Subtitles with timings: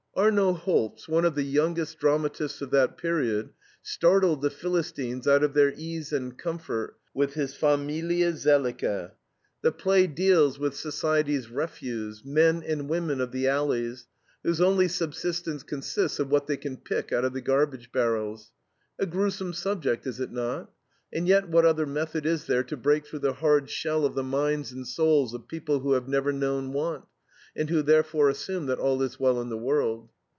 [0.13, 3.51] Arno Holz, one of the youngest dramatists of that period,
[3.81, 9.09] startled the Philistines out of their ease and comfort with his FAMILIE SELICKE.
[9.61, 14.05] The play deals with society's refuse, men and women of the alleys,
[14.43, 18.51] whose only subsistence consists of what they can pick out of the garbage barrels.
[18.99, 20.69] A gruesome subject, is it not?
[21.13, 24.23] And yet what other method is there to break through the hard shell of the
[24.23, 27.05] minds and souls of people who have never known want,
[27.53, 30.07] and who therefore assume that all is well in the world?